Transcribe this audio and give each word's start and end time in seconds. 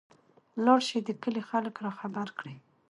لاړشى 0.65 0.99
د 1.03 1.09
کلي 1.23 1.41
خلک 1.49 1.75
راخبر 1.85 2.27
کړى. 2.37 2.55